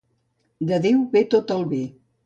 De 0.71 0.81
Déu 0.87 1.05
ve 1.13 1.25
tot 1.37 1.57
el 1.61 1.65
bé. 1.77 1.87